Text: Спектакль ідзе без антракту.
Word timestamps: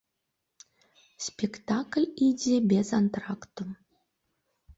Спектакль 1.25 2.07
ідзе 2.29 2.57
без 2.73 2.87
антракту. 3.01 3.63